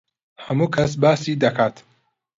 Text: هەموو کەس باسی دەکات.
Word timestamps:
هەموو 0.45 0.71
کەس 0.75 0.91
باسی 1.01 1.39
دەکات. 1.43 1.75